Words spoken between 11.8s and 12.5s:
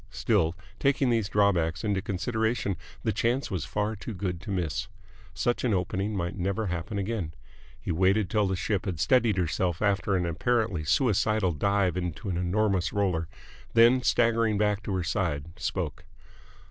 into an